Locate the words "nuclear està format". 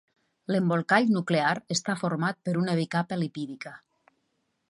1.17-2.41